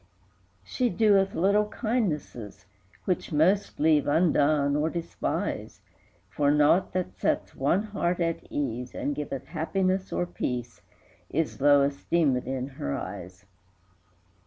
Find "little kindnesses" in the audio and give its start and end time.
1.35-2.65